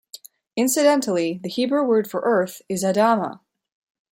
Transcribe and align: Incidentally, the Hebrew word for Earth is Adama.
Incidentally, 0.55 1.39
the 1.43 1.47
Hebrew 1.49 1.83
word 1.83 2.09
for 2.09 2.21
Earth 2.21 2.63
is 2.67 2.83
Adama. 2.83 3.41